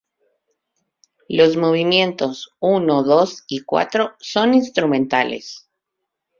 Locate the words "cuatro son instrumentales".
3.61-5.69